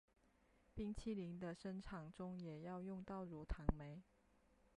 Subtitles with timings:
[0.73, 4.01] 冰淇淋的生产中也要用到乳糖酶。